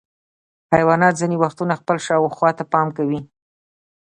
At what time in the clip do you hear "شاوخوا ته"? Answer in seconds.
2.05-2.63